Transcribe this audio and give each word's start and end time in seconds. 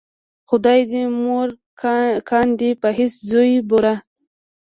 خدای 0.49 0.79
دې 0.91 1.03
مور 1.21 1.47
کاندې 2.29 2.69
په 2.81 2.89
هسې 2.97 3.17
زویو 3.29 3.65
بوره 3.69 3.95